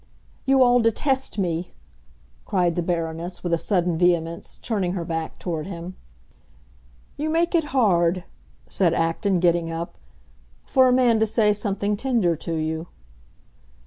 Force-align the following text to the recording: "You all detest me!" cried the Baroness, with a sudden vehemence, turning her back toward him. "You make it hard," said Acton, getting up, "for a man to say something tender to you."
"You 0.47 0.63
all 0.63 0.79
detest 0.79 1.37
me!" 1.37 1.73
cried 2.43 2.75
the 2.75 2.81
Baroness, 2.81 3.43
with 3.43 3.53
a 3.53 3.57
sudden 3.59 3.99
vehemence, 3.99 4.57
turning 4.63 4.93
her 4.93 5.05
back 5.05 5.37
toward 5.37 5.67
him. 5.67 5.95
"You 7.17 7.29
make 7.29 7.53
it 7.53 7.65
hard," 7.65 8.23
said 8.67 8.95
Acton, 8.95 9.39
getting 9.39 9.69
up, 9.69 9.93
"for 10.65 10.87
a 10.87 10.91
man 10.91 11.19
to 11.19 11.27
say 11.27 11.53
something 11.53 11.95
tender 11.95 12.35
to 12.35 12.55
you." 12.55 12.87